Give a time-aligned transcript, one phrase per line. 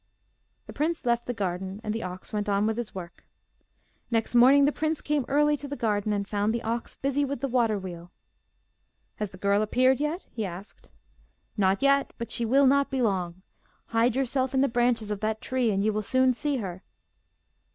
[0.65, 3.23] The prince left the garden, and the ox went on with his work.
[4.09, 7.39] Next morning the prince came early to the garden, and found the ox busy with
[7.41, 8.09] the waterwheel.
[9.17, 10.89] 'Has the girl appeared yet?' he asked.
[11.55, 13.43] 'Not yet; but she will not be long.
[13.89, 16.81] Hide yourself in the branches of that tree, and you will soon see her.